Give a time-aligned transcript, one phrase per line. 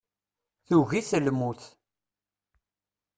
[0.67, 1.61] Tugi-t lmut.